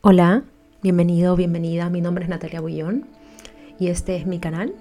[0.00, 0.44] Hola,
[0.80, 1.90] bienvenido, bienvenida.
[1.90, 3.08] Mi nombre es Natalia Bullón
[3.80, 4.72] y este es mi canal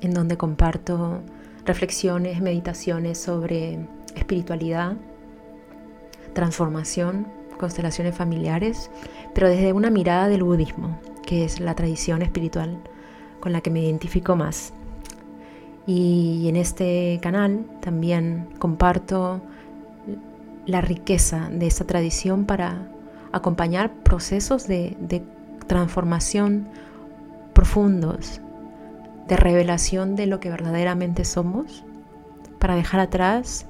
[0.00, 1.20] en donde comparto
[1.66, 4.96] reflexiones, meditaciones sobre espiritualidad,
[6.32, 7.26] transformación,
[7.58, 8.90] constelaciones familiares,
[9.34, 12.78] pero desde una mirada del budismo, que es la tradición espiritual
[13.40, 14.72] con la que me identifico más.
[15.86, 19.42] Y en este canal también comparto
[20.64, 22.93] la riqueza de esta tradición para
[23.34, 24.96] acompañar procesos de,
[25.66, 26.68] transformación
[27.52, 28.40] profundos,
[29.28, 31.84] de revelación de lo que verdaderamente somos,
[32.58, 33.66] para dejar atrás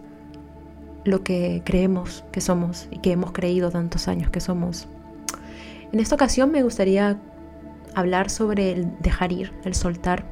[1.05, 4.89] lo que creemos que somos y que hemos creído tantos años que somos.
[5.93, 7.19] En esta ocasión me gustaría
[7.95, 10.27] hablar sobre el dejar ir, el soltar.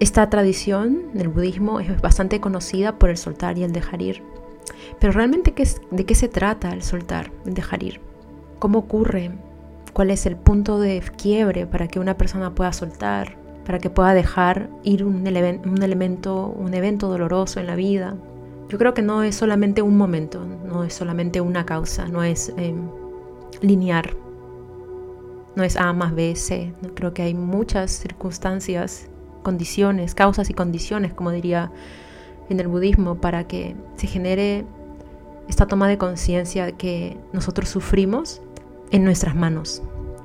[0.00, 4.22] Esta tradición del budismo es bastante conocida por el soltar y el dejar ir.
[4.98, 5.54] Pero realmente,
[5.90, 8.07] ¿de qué se trata el soltar, el dejar ir?
[8.58, 9.30] ¿Cómo ocurre?
[9.92, 13.36] ¿Cuál es el punto de quiebre para que una persona pueda soltar?
[13.64, 18.16] Para que pueda dejar ir un, elemento, un evento doloroso en la vida.
[18.68, 22.52] Yo creo que no es solamente un momento, no es solamente una causa, no es
[22.56, 22.88] em,
[23.60, 24.16] lineal,
[25.54, 26.74] no es A más B, C.
[26.94, 29.08] Creo que hay muchas circunstancias,
[29.42, 31.70] condiciones, causas y condiciones, como diría
[32.48, 34.64] en el budismo, para que se genere
[35.48, 38.42] esta toma de conciencia que nosotros sufrimos
[38.90, 39.82] en nuestras manos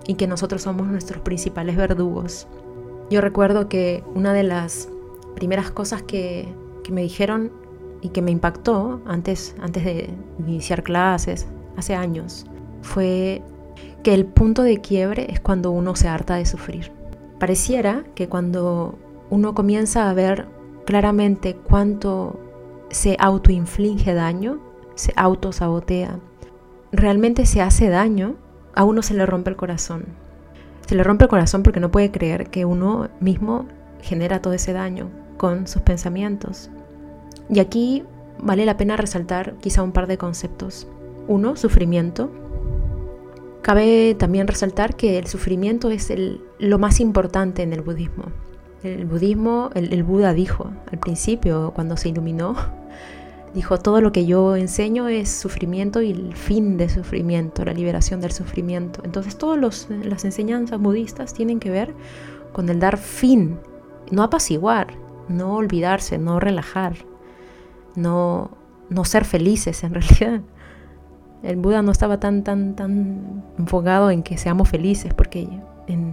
[0.07, 2.47] y que nosotros somos nuestros principales verdugos.
[3.09, 4.89] Yo recuerdo que una de las
[5.35, 6.53] primeras cosas que,
[6.83, 7.51] que me dijeron
[8.01, 11.47] y que me impactó antes, antes de iniciar clases,
[11.77, 12.45] hace años,
[12.81, 13.41] fue
[14.03, 16.91] que el punto de quiebre es cuando uno se harta de sufrir.
[17.39, 20.47] Pareciera que cuando uno comienza a ver
[20.85, 22.39] claramente cuánto
[22.89, 24.59] se autoinflige daño,
[24.95, 26.19] se autosabotea,
[26.91, 28.35] realmente se hace daño,
[28.75, 30.05] a uno se le rompe el corazón.
[30.87, 33.67] Se le rompe el corazón porque no puede creer que uno mismo
[34.01, 36.69] genera todo ese daño con sus pensamientos.
[37.49, 38.03] Y aquí
[38.39, 40.87] vale la pena resaltar quizá un par de conceptos.
[41.27, 42.29] Uno, sufrimiento,
[43.63, 46.11] Cabe también resaltar que el sufrimiento es
[46.59, 48.25] lo más importante en el budismo.
[48.83, 52.55] El budismo, el, Buda dijo al principio, cuando se iluminó,
[53.53, 58.19] dijo, todo lo que yo enseño es sufrimiento y el fin de sufrimiento, la liberación
[58.19, 59.01] del sufrimiento.
[59.03, 61.93] Entonces todas las enseñanzas budistas tienen que ver
[62.51, 63.59] con el dar fin,
[64.11, 64.87] no apaciguar,
[65.27, 66.95] no olvidarse, no relajar,
[67.95, 68.51] no,
[68.89, 70.41] no ser felices en realidad.
[71.43, 75.47] El Buda no estaba tan, tan, tan enfocado en que seamos felices, porque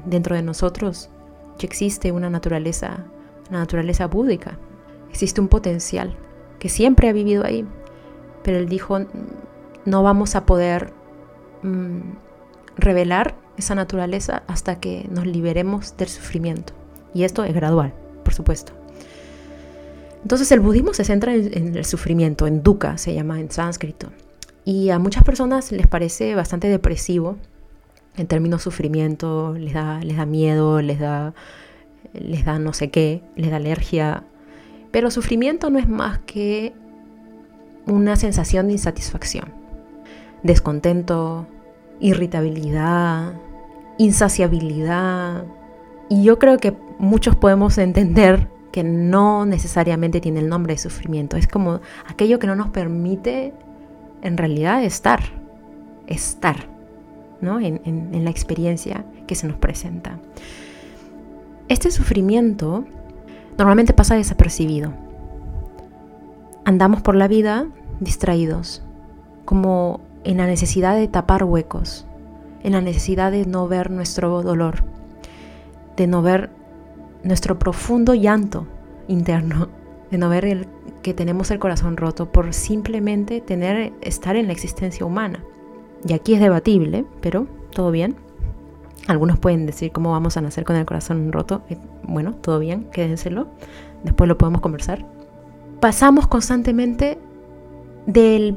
[0.05, 1.09] dentro de nosotros
[1.59, 3.05] ya existe una naturaleza,
[3.49, 4.59] una naturaleza búdica,
[5.09, 6.17] existe un potencial
[6.61, 7.67] que siempre ha vivido ahí,
[8.45, 9.01] pero él dijo,
[9.85, 10.93] no vamos a poder
[11.63, 11.99] mm,
[12.77, 16.73] revelar esa naturaleza hasta que nos liberemos del sufrimiento.
[17.13, 18.73] Y esto es gradual, por supuesto.
[20.23, 24.13] Entonces el budismo se centra en, el sufrimiento, en dukkha se llama en sánscrito.
[24.65, 27.37] Y a muchas personas les parece bastante depresivo
[28.17, 31.33] en términos sufrimiento, les da, les da miedo, les da,
[32.13, 34.25] les da no sé qué, les da alergia.
[34.91, 36.73] Pero sufrimiento no es más que
[37.87, 39.53] una sensación de insatisfacción,
[40.43, 41.47] descontento,
[42.01, 43.35] irritabilidad,
[43.99, 45.45] insaciabilidad.
[46.09, 51.37] Y yo creo que muchos podemos entender que no necesariamente tiene el nombre de sufrimiento.
[51.37, 53.53] Es como aquello que no nos permite
[54.23, 55.21] en realidad estar,
[56.07, 56.67] estar,
[57.41, 57.61] ¿no?
[57.61, 60.19] En, en, la experiencia que se nos presenta.
[61.69, 62.85] Este sufrimiento
[63.59, 64.93] normalmente pasa desapercibido.
[66.65, 67.67] Andamos por la vida
[68.01, 68.83] distraídos,
[69.45, 72.07] como en la necesidad de tapar huecos,
[72.63, 74.85] en la necesidad de no ver nuestro dolor,
[75.97, 76.51] de no ver
[77.23, 78.67] nuestro profundo llanto
[79.09, 79.69] interno,
[80.11, 80.67] de no ver el
[81.03, 85.43] que tenemos el corazón roto por simplemente tener, estar en la existencia humana.
[86.07, 88.17] Y aquí es debatible, pero todo bien.
[89.11, 91.63] Algunos pueden decir cómo vamos a nacer con el corazón roto.
[91.69, 93.49] Eh, bueno, todo bien, quédenselo.
[94.05, 95.05] Después lo podemos conversar.
[95.81, 97.19] Pasamos constantemente
[98.07, 98.57] del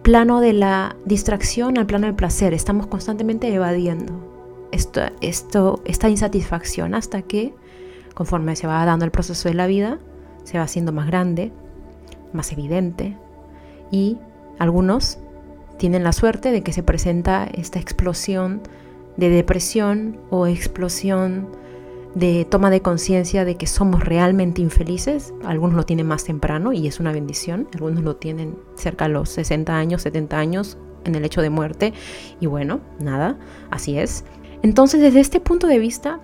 [0.00, 2.54] plano de la distracción al plano del placer.
[2.54, 4.14] Estamos constantemente evadiendo
[4.72, 7.54] esto, esta insatisfacción hasta que,
[8.14, 9.98] conforme se va dando el proceso de la vida,
[10.44, 11.52] se va haciendo más grande,
[12.32, 13.14] más evidente
[13.90, 14.16] y
[14.58, 15.18] algunos
[15.76, 18.62] tienen la suerte de que se presenta esta explosión
[19.16, 21.48] de depresión o explosión
[22.14, 25.34] de toma de conciencia de que somos realmente infelices.
[25.44, 27.68] Algunos lo tienen más temprano y es una bendición.
[27.74, 31.92] Algunos lo tienen cerca de los 60 años, 70 años, en el hecho de muerte.
[32.40, 33.38] Y bueno, nada,
[33.70, 34.24] así es.
[34.62, 36.20] Entonces, desde este punto de vista,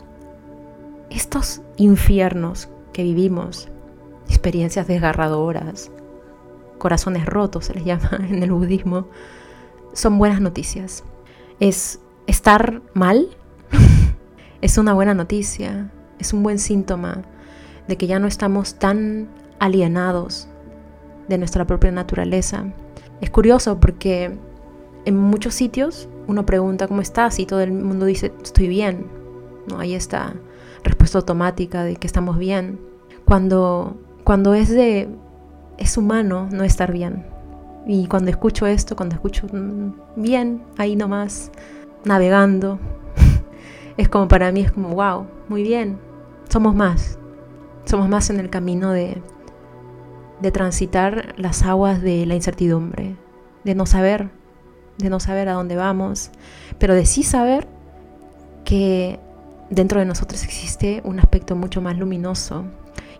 [1.11, 3.69] estos infiernos que vivimos,
[4.29, 5.91] experiencias desgarradoras,
[6.79, 9.09] corazones rotos se les llama en el budismo,
[9.93, 11.05] son buenas noticias.
[11.61, 13.29] Es estar mal,
[14.61, 17.23] es una buena noticia, es un buen síntoma
[17.89, 19.29] de que ya no estamos tan
[19.59, 20.49] alienados
[21.29, 22.65] de nuestra propia naturaleza.
[23.21, 24.37] Es curioso porque
[25.05, 29.07] en muchos sitios uno pregunta cómo estás y todo el mundo dice estoy bien.
[29.69, 30.35] No hay esta
[30.83, 32.81] respuesta automática de que estamos bien.
[33.25, 35.09] Cuando, cuando es de
[35.79, 37.27] es humano no estar bien.
[37.87, 41.51] Y cuando escucho esto, cuando escucho mm, bien, ahí nomás,
[42.05, 42.79] navegando,
[43.97, 45.99] es como para mí, es como, wow, muy bien,
[46.49, 47.19] somos más.
[47.85, 49.21] Somos más en el camino de,
[50.41, 53.17] de transitar las aguas de la incertidumbre,
[53.65, 54.31] de no saber,
[54.99, 56.31] de no saber a dónde vamos,
[56.79, 57.67] pero de sí saber
[58.65, 59.19] que
[59.71, 62.65] dentro de nosotros existe un aspecto mucho más luminoso,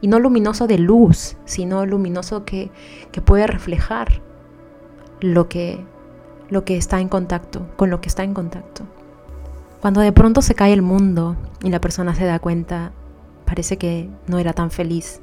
[0.03, 2.71] y no luminoso de luz, sino luminoso que,
[3.25, 4.21] puede reflejar
[5.21, 5.87] lo que,
[6.53, 8.85] lo que está en contacto, con lo que está en contacto.
[9.81, 12.93] Cuando de pronto se cae el mundo y la persona se da cuenta,
[13.47, 15.23] parece que no era tan feliz,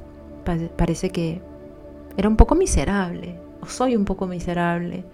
[0.75, 1.39] parece que
[2.17, 5.05] era un poco miserable, o soy un poco miserable,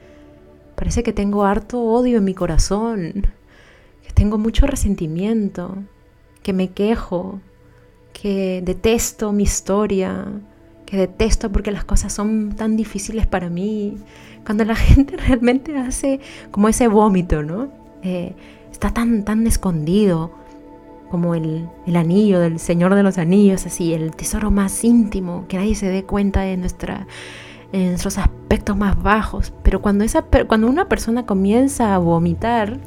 [0.78, 3.28] parece que tengo harto odio en mi corazón,
[4.02, 5.76] que tengo mucho resentimiento,
[6.44, 7.42] que me quejo,
[8.14, 10.28] que detesto mi historia,
[10.86, 13.98] que detesto porque las cosas son tan difíciles para mí.
[14.46, 16.20] Cuando la gente realmente hace
[16.52, 17.70] como ese vómito, ¿no?
[18.02, 18.36] Eh,
[18.72, 20.32] está tan, tan escondido
[21.10, 25.58] como el, el, anillo del Señor de los Anillos, así, el tesoro más íntimo, que
[25.58, 27.08] nadie se dé cuenta de, nuestra,
[27.72, 29.54] de nuestros aspectos más bajos.
[29.64, 32.80] Pero cuando, esa, cuando una persona comienza a vomitar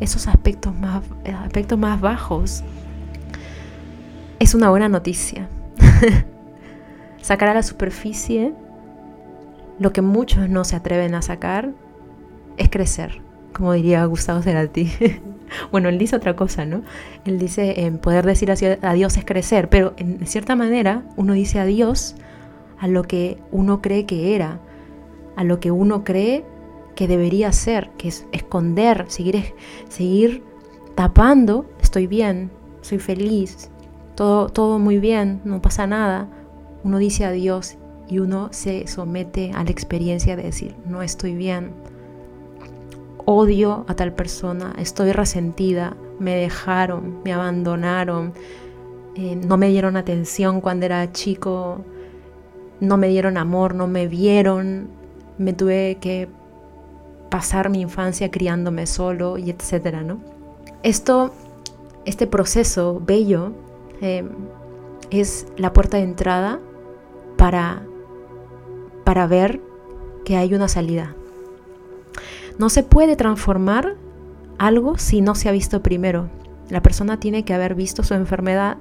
[0.00, 1.02] esos aspectos más,
[1.44, 2.62] aspectos más bajos,
[4.38, 5.48] es una buena noticia.
[7.22, 8.54] sacar a la superficie
[9.78, 11.72] lo que muchos no se atreven a sacar
[12.56, 13.22] es crecer,
[13.52, 14.90] como diría Gustavo Cerati.
[15.72, 16.82] bueno, él dice otra cosa, ¿no?
[17.24, 22.16] Él dice, poder decir adiós es crecer, pero en cierta manera uno dice adiós
[22.78, 24.60] a lo que uno cree que era,
[25.36, 26.44] a lo que uno cree
[26.94, 29.54] que debería ser, que es esconder, seguir,
[29.88, 30.42] seguir
[30.96, 33.70] tapando, estoy bien, soy feliz,
[34.16, 36.28] todo, muy bien, no pasa nada,
[36.82, 37.78] uno dice adiós
[38.08, 41.72] y uno se somete a la experiencia de decir, no estoy bien,
[43.24, 48.32] odio a tal persona, estoy resentida, me dejaron, me abandonaron,
[49.14, 51.84] eh, no me dieron atención cuando era chico,
[52.80, 54.88] no me dieron amor, no me vieron,
[55.36, 56.28] me tuve que
[57.30, 60.18] pasar mi infancia criándome solo y etcétera, ¿no?
[60.82, 61.32] Esto,
[62.04, 63.52] este proceso bello
[64.00, 64.28] Em,
[65.10, 66.60] es la puerta de entrada
[67.36, 67.82] para,
[69.08, 69.62] para ver
[70.26, 71.14] que hay una salida.
[72.58, 73.96] No se puede transformar
[74.58, 76.28] algo si no se ha visto primero.
[76.68, 78.76] La persona tiene que haber visto su enfermedad,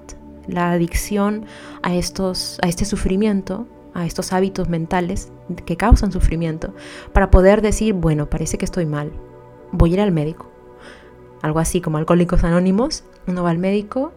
[0.45, 1.45] la adicción
[1.81, 5.31] a, estos, a este sufrimiento, a estos hábitos mentales
[5.65, 6.73] que causan sufrimiento,
[7.13, 9.13] para poder decir, bueno, parece que estoy mal,
[9.71, 10.51] voy a ir al médico.
[11.41, 14.11] Algo así como Alcohólicos Anónimos, uno va al médico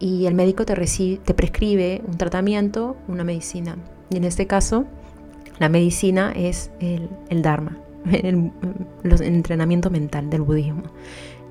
[0.00, 3.76] y el médico te, te prescribe un tratamiento, una medicina.
[4.10, 4.86] Y en este caso,
[5.58, 7.78] la medicina es el, Dharma,
[8.12, 8.52] el,
[9.04, 10.84] entrenamiento mental del budismo,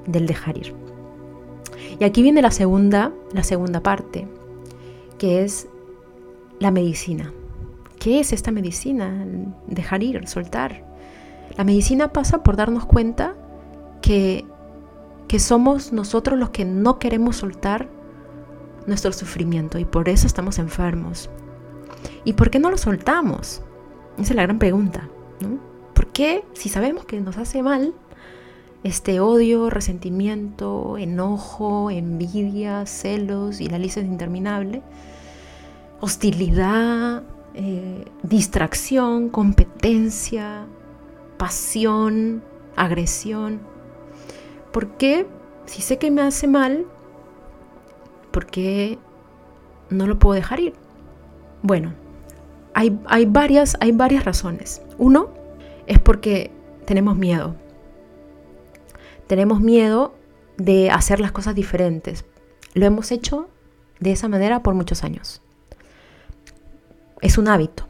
[0.05, 0.73] del dejar ir.
[1.99, 4.27] Y aquí viene la segunda, la segunda parte,
[5.17, 5.67] que es
[6.59, 7.33] la medicina.
[7.99, 9.25] ¿Qué es esta medicina?
[9.67, 10.83] Dejar ir, soltar.
[11.57, 13.35] La medicina pasa por darnos cuenta
[14.01, 14.45] que,
[15.27, 17.89] que somos nosotros los que no queremos soltar
[18.85, 21.29] nuestro sufrimiento y por eso estamos enfermos.
[22.23, 23.63] ¿Y por qué no lo soltamos?
[24.17, 25.09] Esa es la gran pregunta.
[25.39, 25.59] ¿no?
[25.93, 27.93] ¿Por qué, si sabemos que nos hace mal,
[28.83, 34.83] este odio, resentimiento, enojo, envidia, celos y la lista es interminable,
[36.01, 37.23] hostilidad,
[37.55, 40.65] eh, distracción, competencia,
[41.37, 42.43] pasión,
[42.75, 43.59] agresión?
[44.71, 45.25] ¿Por qué,
[45.65, 46.85] si sé que me hace mal,
[48.31, 48.99] ¿por qué
[49.89, 50.73] no lo puedo dejar ir?
[51.63, 51.93] Bueno,
[52.75, 54.81] hay, varias, hay varias razones.
[54.97, 55.29] Uno
[55.87, 56.51] es porque
[56.85, 57.55] tenemos miedo.
[59.27, 60.13] Tenemos miedo
[60.57, 62.25] de hacer las cosas diferentes.
[62.73, 63.47] Lo hemos hecho
[64.01, 65.41] de esa manera por muchos años.
[67.21, 67.87] Es un hábito.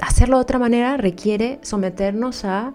[0.00, 2.72] Hacerlo de otra manera requiere someternos a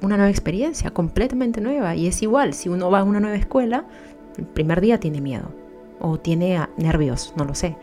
[0.00, 1.94] una nueva experiencia, completamente nueva.
[1.96, 3.84] Y es igual, si uno va a una nueva escuela,
[4.38, 5.52] el primer día tiene miedo
[6.00, 7.76] o tiene nervios, no lo sé.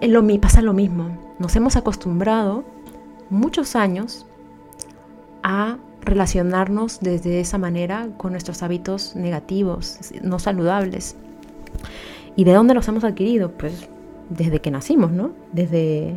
[0.00, 1.08] Lo, pasa lo mismo.
[1.38, 2.64] Nos hemos acostumbrado
[3.30, 4.26] muchos años
[5.42, 11.16] a relacionarnos desde esa manera con nuestros hábitos negativos, no saludables.
[12.36, 13.50] ¿Y de dónde los hemos adquirido?
[13.52, 13.88] Pues
[14.28, 15.30] desde que nacimos, ¿no?
[15.52, 16.16] Desde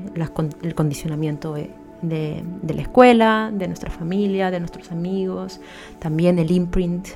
[0.62, 5.60] el condicionamiento de, la escuela, de nuestra familia, de nuestros amigos,
[6.00, 7.08] también el imprint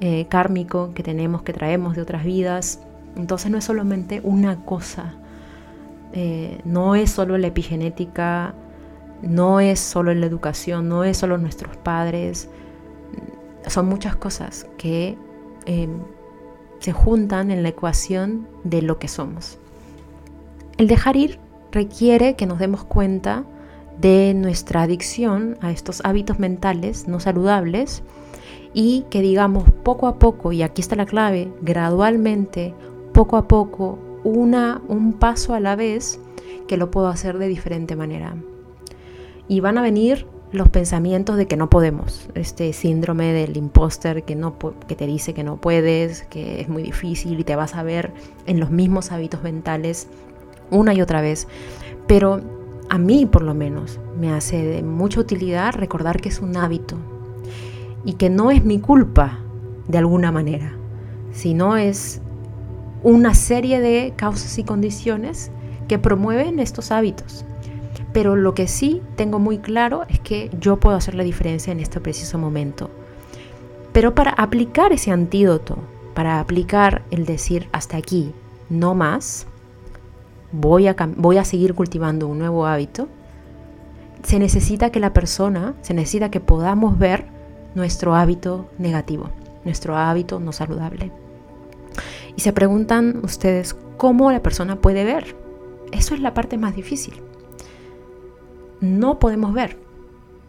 [0.00, 2.80] eh, kármico que tenemos, que traemos de otras vidas.
[3.16, 5.14] Entonces no es solamente una cosa,
[6.12, 8.54] eh, no es solo la epigenética,
[9.22, 12.48] no es solo la educación, no es solo nuestros padres,
[13.66, 15.16] son muchas cosas que
[15.66, 16.00] em,
[16.80, 19.58] se juntan en la ecuación de lo que somos.
[20.76, 21.38] El dejar ir
[21.70, 23.44] requiere que nos demos cuenta
[24.00, 28.02] de nuestra adicción a estos hábitos mentales no saludables
[28.74, 32.74] y que digamos poco a poco, y aquí está la clave, gradualmente,
[33.12, 36.20] poco a poco, una, un paso a la vez,
[36.68, 38.34] que lo puedo hacer de diferente manera.
[39.48, 44.36] Y van a venir los pensamientos de que no podemos, este síndrome del imposter que,
[44.36, 47.82] no, que te dice que no puedes, que es muy difícil y te vas a
[47.82, 48.12] ver
[48.46, 50.08] en los mismos hábitos mentales
[50.70, 51.48] una y otra vez.
[52.06, 52.42] Pero
[52.90, 56.98] a mí por lo menos me hace de mucha utilidad recordar que es un hábito
[58.04, 59.38] y que no es mi culpa
[59.88, 60.76] de alguna manera,
[61.32, 62.20] sino es
[63.02, 65.50] una serie de causas y condiciones
[65.88, 67.44] que promueven estos hábitos.
[68.12, 71.80] Pero lo que sí tengo muy claro es que yo puedo hacer la diferencia en
[71.80, 72.90] este preciso momento.
[73.92, 75.78] Pero para aplicar ese antídoto,
[76.14, 78.32] para aplicar el decir hasta aquí,
[78.68, 79.46] no más,
[80.52, 83.08] voy a, voy a seguir cultivando un nuevo hábito,
[84.22, 87.26] se necesita que la persona, se necesita que podamos ver
[87.74, 89.30] nuestro hábito negativo,
[89.64, 91.10] nuestro hábito no saludable.
[92.36, 95.36] Y se preguntan ustedes, ¿cómo la persona puede ver?
[95.92, 97.22] Eso es la parte más difícil
[98.82, 99.78] no podemos ver.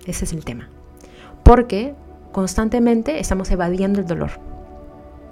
[0.06, 0.68] Ese es el tema.
[1.44, 1.96] Porque
[2.34, 4.32] constantemente estamos evadiendo el dolor.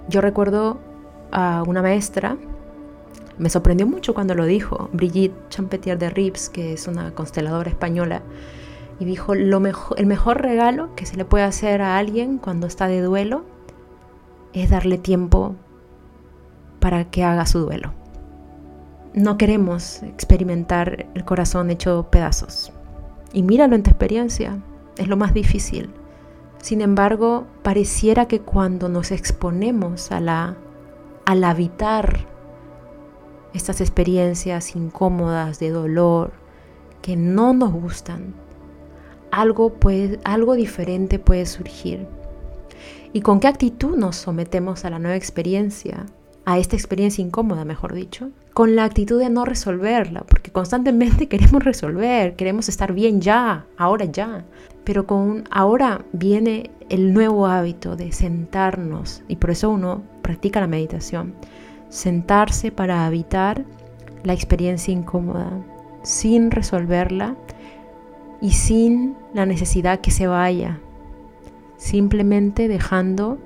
[0.08, 0.78] Yo recuerdo
[1.32, 2.38] a una maestra,
[3.38, 8.22] me sorprendió mucho cuando lo dijo, Brigitte Champetier de Rips, que es una consteladora española,
[9.00, 12.66] y dijo, lo mejor, el mejor regalo que se le puede hacer a alguien cuando
[12.66, 13.44] está de duelo
[14.52, 15.56] es darle tiempo
[16.82, 17.94] para que haga su duelo.
[19.14, 22.72] No queremos experimentar el corazón hecho pedazos.
[23.32, 24.58] Y míralo en tu experiencia,
[24.98, 25.90] es lo más difícil.
[26.58, 30.56] Sin embargo, pareciera que cuando nos exponemos a la,
[31.24, 32.26] al habitar
[33.54, 36.32] estas experiencias incómodas de dolor
[37.00, 38.34] que no nos gustan,
[39.30, 42.08] algo, puede, algo diferente puede surgir.
[43.12, 46.06] ¿Y con qué actitud nos sometemos a la nueva experiencia?
[46.44, 51.64] A esta experiencia incómoda, mejor dicho con la actitud de no resolverla, porque constantemente queremos
[51.64, 54.44] resolver, queremos estar bien ya, ahora ya.
[54.84, 60.66] Pero con ahora viene el nuevo hábito de sentarnos, y por eso uno practica la
[60.66, 61.34] meditación,
[61.88, 63.64] sentarse para habitar
[64.24, 65.50] la experiencia incómoda,
[66.02, 67.36] sin resolverla
[68.40, 70.80] y sin la necesidad que se vaya,
[71.76, 73.38] simplemente dejando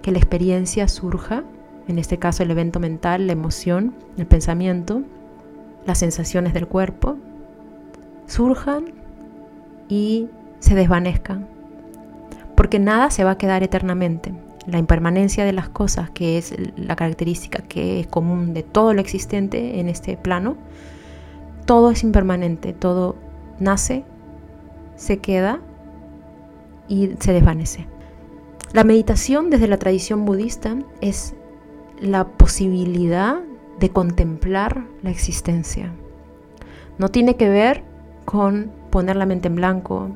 [0.00, 1.44] que la experiencia surja
[1.88, 5.02] en este caso el evento mental, la emoción, el pensamiento,
[5.84, 7.16] las sensaciones del cuerpo,
[8.26, 8.84] surjan
[9.88, 10.28] y
[10.60, 11.46] se desvanezcan.
[12.56, 14.32] Porque nada se va a quedar eternamente.
[14.66, 19.00] La impermanencia de las cosas, que es la característica que es común de todo lo
[19.00, 20.56] existente en este plano,
[21.66, 23.16] todo es impermanente, todo
[23.58, 24.04] nace,
[24.96, 25.60] se queda
[26.88, 27.88] y se desvanece.
[28.72, 31.34] La meditación desde la tradición budista es
[32.02, 33.36] la posibilidad
[33.78, 35.92] de contemplar la existencia.
[36.98, 37.84] No tiene que ver
[38.24, 40.10] con poner la mente en blanco,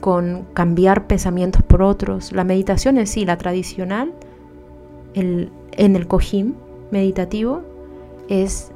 [0.00, 2.32] con cambiar pensamientos por otros.
[2.32, 4.12] La meditación en sí, la tradicional,
[5.14, 6.54] en el Kojim
[6.90, 7.62] meditativo,
[8.28, 8.70] es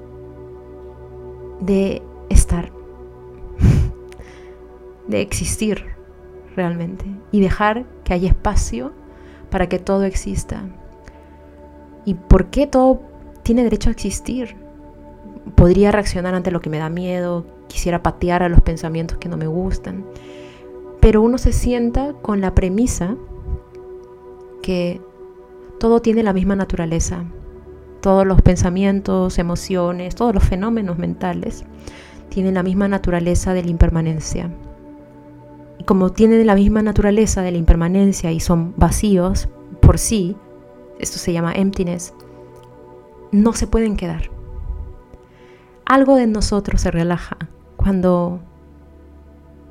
[1.60, 2.72] de estar,
[5.08, 5.84] de existir
[6.56, 8.92] realmente y dejar que haya espacio
[9.50, 10.64] para que todo exista,
[12.04, 13.02] ¿Y por qué todo
[13.42, 14.56] tiene derecho a existir?
[15.54, 19.36] Podría reaccionar ante lo que me da miedo, quisiera patear a los pensamientos que no
[19.36, 20.04] me gustan,
[21.00, 23.16] pero uno se sienta con la premisa
[24.62, 25.00] que
[25.78, 27.24] todo tiene la misma naturaleza,
[28.02, 31.64] todos los pensamientos, emociones, todos los fenómenos mentales
[32.28, 34.50] tienen la misma naturaleza de la impermanencia.
[35.78, 39.48] y como tienen la misma naturaleza de la impermanencia y son vacíos
[39.80, 40.36] por sí,
[41.00, 42.14] esto se llama emptiness,
[43.32, 44.30] no se pueden quedar.
[45.84, 47.36] Algo de nosotros se relaja
[47.76, 48.40] cuando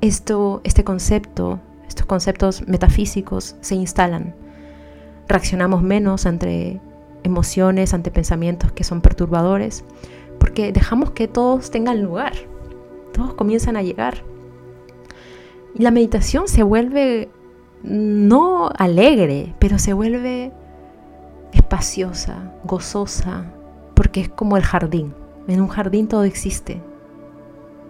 [0.00, 4.34] esto, este concepto, estos conceptos metafísicos se instalan.
[5.28, 6.80] Reaccionamos menos ante
[7.22, 9.84] emociones, ante pensamientos que son perturbadores,
[10.38, 12.32] porque dejamos que todos tengan lugar,
[13.12, 14.24] todos comienzan a llegar.
[15.74, 17.30] Y la meditación se vuelve
[17.82, 20.52] no alegre, pero se vuelve
[21.52, 23.44] espaciosa, gozosa,
[23.94, 25.14] porque es como el jardín.
[25.48, 26.82] En un jardín todo existe.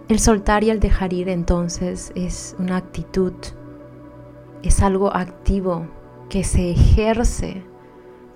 [0.07, 3.33] El soltar y el dejar ir entonces es una actitud,
[4.61, 5.87] es algo activo
[6.29, 7.63] que se ejerce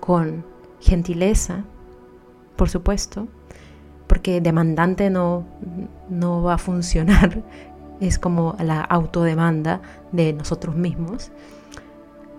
[0.00, 0.44] con
[0.80, 1.64] gentileza,
[2.56, 3.28] por supuesto,
[4.06, 5.46] porque demandante no,
[6.08, 7.42] no va a funcionar,
[8.00, 9.80] es como la autodemanda
[10.12, 11.30] de nosotros mismos.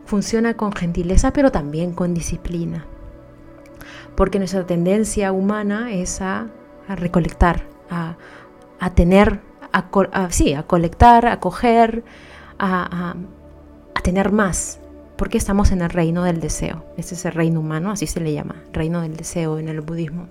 [0.08, 2.86] Funciona con gentileza, pero también con disciplina,
[4.16, 6.48] porque nuestra tendencia humana es a,
[6.88, 8.16] recolectar, a,
[8.96, 9.42] tener,
[9.74, 12.06] a, sí, a colectar, a coger,
[12.58, 13.16] a,
[13.94, 14.80] a tener más,
[15.18, 16.86] porque estamos en el reino del deseo.
[16.96, 20.28] Este es el reino humano, así se le llama, reino del deseo en el budismo.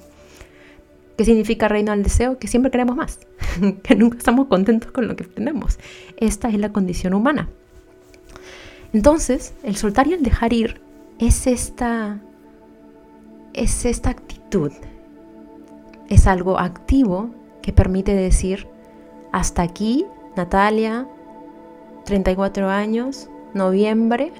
[1.19, 2.39] ¿Qué significa reino del deseo?
[2.39, 3.21] Que siempre queremos más,
[3.83, 5.79] que nunca estamos contentos con lo que tenemos.
[6.17, 7.51] Esta es la condición humana.
[8.97, 10.81] Entonces, el soltar y el dejar ir
[11.19, 12.19] es esta,
[13.53, 14.73] es esta actitud,
[16.09, 17.29] es algo activo
[17.61, 18.67] que permite decir,
[19.33, 21.07] hasta aquí, Natalia,
[22.07, 24.33] 34 años, noviembre,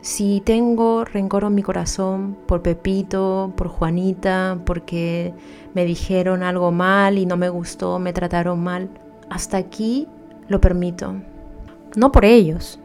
[0.00, 5.34] si tengo rencor en mi corazón por Pepito, por Juanita, porque
[5.74, 8.88] me dijeron algo mal y no me gustó, me trataron mal,
[9.28, 10.08] hasta aquí
[10.48, 11.12] lo permito.
[11.94, 12.80] No por ellos.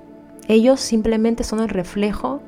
[0.52, 2.42] Ellos simplemente son el reflejo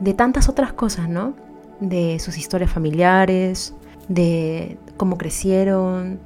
[0.00, 1.34] de tantas otras cosas, ¿no?
[1.80, 3.74] De sus historias familiares,
[4.08, 6.18] de cómo crecieron,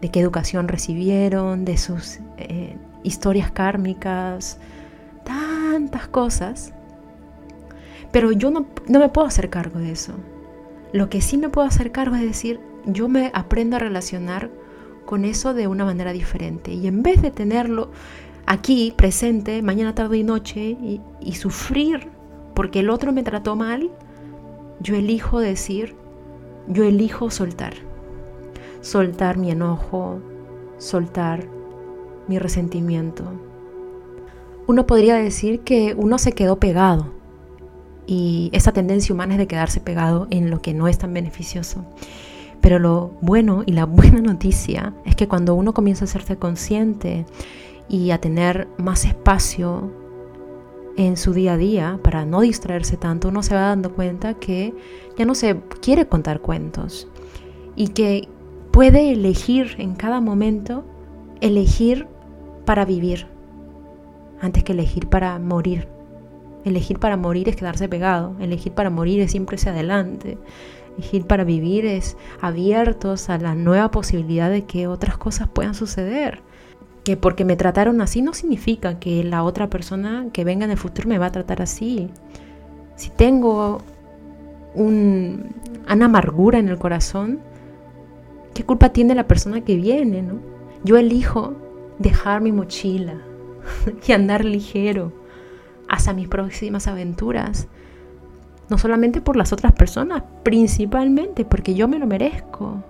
[0.00, 4.58] de qué educación recibieron, de sus eh, historias kármicas,
[5.24, 6.72] tantas cosas
[8.14, 10.12] pero yo no, me puedo hacer cargo de eso.
[10.92, 14.52] Lo que sí me puedo hacer cargo es decir, yo me aprendo a relacionar
[15.04, 16.70] con eso de una manera diferente.
[16.70, 17.90] Y en vez de tenerlo
[18.46, 20.76] aquí, presente, mañana, tarde y noche,
[21.20, 22.08] y, sufrir
[22.54, 23.90] porque el otro me trató mal,
[24.80, 25.96] yo elijo decir,
[26.68, 27.74] yo elijo soltar.
[28.80, 30.20] Soltar mi enojo,
[30.78, 31.48] soltar
[32.28, 33.24] mi resentimiento.
[34.66, 37.12] Uno podría decir que uno se quedó pegado
[38.06, 41.84] y esa tendencia humana es de quedarse pegado en lo que no es tan beneficioso.
[42.60, 47.26] Pero lo bueno y la buena noticia es que cuando uno comienza a hacerse consciente
[47.88, 49.90] y a tener más espacio
[50.96, 54.74] en su día a día para no distraerse tanto, uno se va dando cuenta que
[55.16, 57.08] ya no se quiere contar cuentos
[57.76, 58.28] y que
[58.70, 60.84] puede elegir en cada momento,
[61.40, 62.06] elegir
[62.64, 63.26] para vivir
[64.40, 65.88] antes que elegir para morir.
[66.64, 70.38] Elegir para morir es quedarse pegado, elegir para morir es siempre hacia adelante,
[70.96, 76.42] elegir para vivir es abiertos a la nueva posibilidad de que otras cosas puedan suceder.
[77.04, 80.78] Que porque me trataron así no significa que la otra persona que venga en el
[80.78, 82.10] futuro me va a tratar así.
[82.96, 83.82] Si tengo
[84.74, 85.54] un,
[85.92, 87.40] una amargura en el corazón,
[88.54, 90.22] ¿qué culpa tiene la persona que viene?
[90.22, 90.38] ¿no?
[90.82, 91.54] Yo elijo
[91.98, 93.14] dejar mi mochila
[94.06, 95.12] y andar ligero
[95.88, 97.68] hasta mis próximas aventuras.
[98.68, 102.82] No solamente por las otras personas, principalmente porque yo me lo merezco.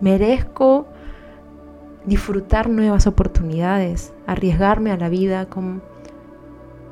[0.00, 0.86] Merezco
[2.08, 5.82] disfrutar nuevas oportunidades, arriesgarme a la vida con,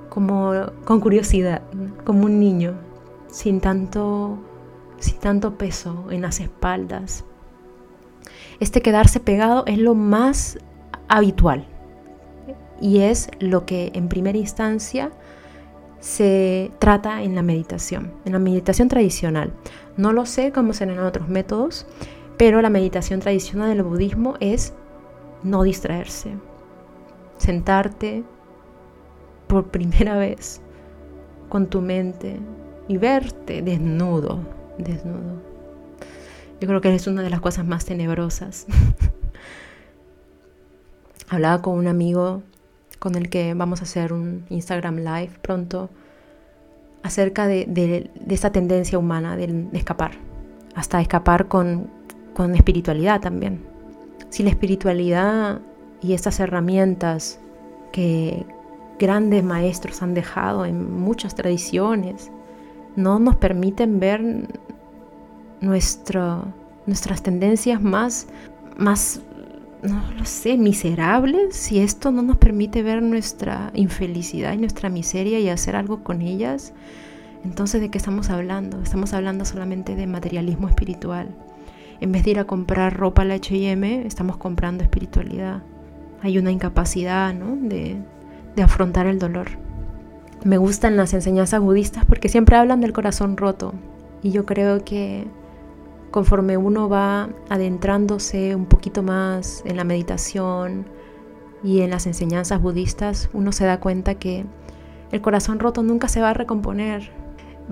[0.08, 0.52] como,
[0.84, 1.62] con curiosidad,
[2.04, 2.74] como un niño,
[3.28, 4.38] sin tanto,
[4.98, 7.24] sin tanto peso en las espaldas.
[8.60, 10.58] Este quedarse pegado es lo más
[11.08, 11.66] habitual
[12.80, 15.10] y es lo que en primera instancia
[16.00, 19.52] se trata en la meditación, en la meditación tradicional.
[19.96, 21.86] No lo sé cómo serán otros métodos,
[22.36, 24.74] pero la meditación tradicional del budismo es
[25.46, 26.34] no distraerse,
[27.38, 28.24] sentarte
[29.46, 30.60] por primera vez
[31.48, 32.38] con tu mente
[32.88, 34.40] y verte desnudo,
[34.78, 35.40] desnudo.
[36.60, 38.66] Yo creo que es una de las cosas más tenebrosas.
[41.28, 42.42] Hablaba con un amigo
[42.98, 45.90] con el que vamos a hacer un Instagram Live pronto,
[47.02, 50.12] acerca de, esa tendencia humana de, escapar,
[50.74, 51.90] hasta escapar con,
[52.34, 53.75] con espiritualidad también.
[54.30, 55.60] Si la espiritualidad
[56.02, 57.38] y estas herramientas
[57.92, 58.44] que
[58.98, 62.30] grandes maestros han dejado en muchas tradiciones,
[62.96, 64.48] no nos permiten ver
[65.60, 66.44] nuestro,
[66.86, 68.26] nuestras tendencias más,
[68.76, 69.20] más,
[69.82, 75.38] no lo sé, miserables, si esto no nos permite ver nuestra infelicidad y nuestra miseria
[75.40, 76.72] y hacer algo con ellas,
[77.44, 78.82] entonces ¿de qué estamos hablando?
[78.82, 81.28] Estamos hablando solamente de materialismo espiritual.
[82.00, 85.62] En vez de ir a comprar ropa a la HM, estamos comprando espiritualidad.
[86.22, 87.56] Hay una incapacidad ¿no?
[87.56, 87.96] de,
[88.54, 89.46] de afrontar el dolor.
[90.44, 93.74] Me gustan las enseñanzas budistas porque siempre hablan del corazón roto.
[94.22, 95.26] Y yo creo que
[96.10, 100.86] conforme uno va adentrándose un poquito más en la meditación
[101.62, 104.46] y en las enseñanzas budistas, uno se da cuenta que
[105.12, 107.10] el corazón roto nunca se va a recomponer,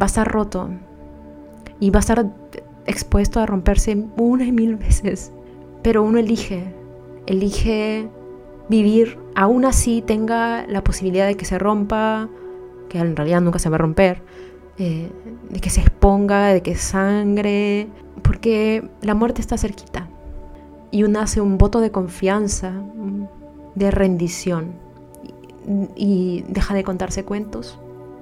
[0.00, 0.70] va a estar roto
[1.80, 2.26] y va a estar
[2.86, 5.32] expuesto a romperse una y mil veces.
[5.82, 6.64] Pero uno elige,
[7.26, 8.08] elige
[8.68, 12.28] vivir, aún así tenga la posibilidad de que se rompa,
[12.88, 14.22] que en realidad nunca se va a romper,
[14.78, 15.10] eh,
[15.50, 17.88] de que se exponga, de que sangre,
[18.22, 20.08] porque la muerte está cerquita.
[20.90, 22.72] Y uno hace un voto de confianza,
[23.74, 24.84] de rendición,
[25.96, 27.78] y deja de contarse cuentos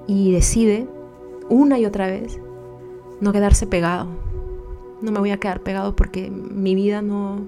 [0.07, 0.87] y decide
[1.49, 2.39] una y otra vez
[3.21, 4.07] no quedarse pegado.
[5.03, 7.41] No me voy a quedar pegado porque mi vida no,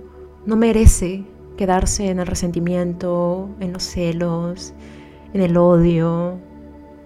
[0.45, 1.23] no merece
[1.55, 4.73] quedarse en el resentimiento, en los celos,
[5.33, 6.37] en el odio,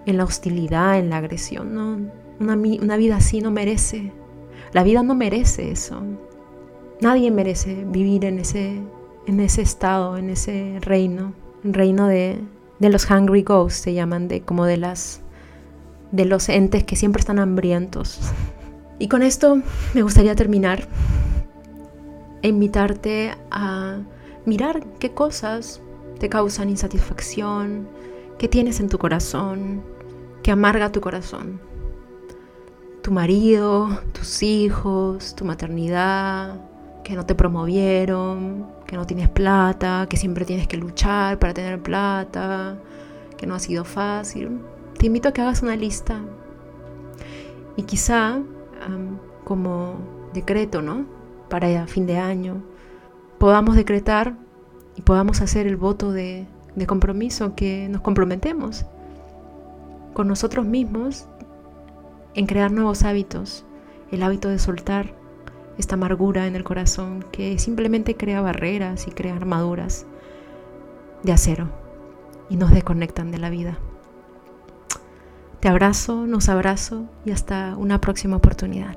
[0.06, 1.72] en la hostilidad, en la agresión.
[1.72, 1.98] No,
[2.40, 4.12] una, vida así no merece.
[4.72, 6.02] La vida no merece eso.
[7.00, 8.80] Nadie merece vivir en ese,
[9.28, 11.32] en ese estado, en ese reino.
[11.62, 12.40] El reino de,
[12.80, 15.22] de los hungry ghosts se llaman, de como de las
[16.10, 18.18] de los entes que siempre están hambrientos.
[19.00, 19.62] Y con esto
[19.94, 20.86] me gustaría terminar
[22.42, 24.00] e invitarte a
[24.44, 25.80] mirar qué cosas
[26.18, 27.88] te causan insatisfacción,
[28.38, 29.82] qué tienes en tu corazón,
[30.42, 31.62] qué amarga tu corazón.
[33.02, 36.60] Tu marido, tus hijos, tu maternidad,
[37.02, 41.82] que no te promovieron, que no tienes plata, que siempre tienes que luchar para tener
[41.82, 42.76] plata,
[43.38, 44.60] que no ha sido fácil.
[44.98, 46.20] Te invito a que hagas una lista
[47.76, 48.40] y quizá
[49.44, 49.94] como
[50.32, 51.06] decreto, ¿no?
[51.48, 52.62] Para fin de año,
[53.38, 54.36] podamos decretar
[54.96, 58.86] y podamos hacer el voto de, de compromiso que nos comprometemos
[60.14, 61.26] con nosotros mismos
[62.34, 63.64] en crear nuevos hábitos,
[64.10, 65.14] el hábito de soltar
[65.78, 70.06] esta amargura en el corazón que simplemente crea barreras y crea armaduras
[71.22, 71.68] de acero
[72.48, 73.78] y nos desconectan de la vida.
[75.60, 78.96] Te abrazo, nos abrazo y hasta una próxima oportunidad.